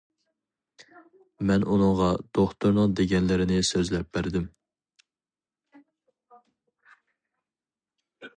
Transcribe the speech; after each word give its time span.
مەن 1.49 1.65
ئۇنىڭغا 1.73 2.07
دوختۇرنىڭ 2.37 2.95
دېگەنلىرىنى 3.01 3.59
سۆزلەپ 3.69 4.17
بەردىم. 4.19 4.49